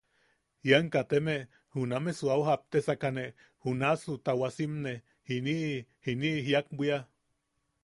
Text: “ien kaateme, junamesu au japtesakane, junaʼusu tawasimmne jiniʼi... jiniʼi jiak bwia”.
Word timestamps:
“ien 0.69 0.85
kaateme, 0.93 1.35
junamesu 1.75 2.25
au 2.35 2.39
japtesakane, 2.47 3.25
junaʼusu 3.67 4.11
tawasimmne 4.25 4.93
jiniʼi... 5.27 5.71
jiniʼi 6.05 6.45
jiak 6.49 6.67
bwia”. 6.77 6.99